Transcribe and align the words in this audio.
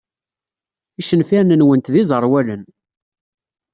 Icenfiren-nwent 1.01 1.87
d 1.93 1.95
iẓerwalen. 2.01 2.63